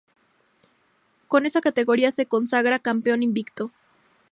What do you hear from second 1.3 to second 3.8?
esta categoría, se consagra campeón invicto.